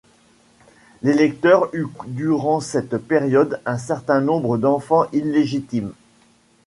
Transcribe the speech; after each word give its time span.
L'électeur 1.03 1.69
eut 1.75 1.85
durant 2.07 2.59
cette 2.59 2.97
période 2.97 3.61
un 3.67 3.77
certain 3.77 4.19
nombre 4.19 4.57
d'enfants 4.57 5.05
illégitimes. 5.13 5.93